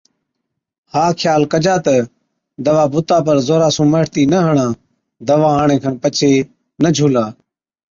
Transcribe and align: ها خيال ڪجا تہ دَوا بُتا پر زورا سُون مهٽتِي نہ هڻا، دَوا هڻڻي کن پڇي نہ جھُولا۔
ها 0.93 1.03
خيال 1.19 1.41
ڪجا 1.53 1.75
تہ 1.85 1.95
دَوا 2.65 2.85
بُتا 2.91 3.17
پر 3.25 3.37
زورا 3.47 3.69
سُون 3.75 3.87
مهٽتِي 3.93 4.23
نہ 4.31 4.39
هڻا، 4.47 4.67
دَوا 5.27 5.49
هڻڻي 5.57 5.77
کن 5.83 5.93
پڇي 6.01 6.31
نہ 6.81 6.89
جھُولا۔ 6.95 7.25